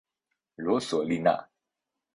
[0.55, 1.47] 罗索利纳。